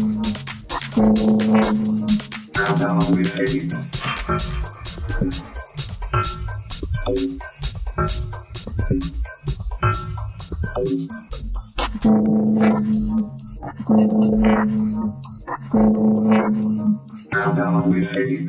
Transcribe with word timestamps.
Countdown 17.31 17.89
with 17.89 18.15
Eddie. 18.15 18.47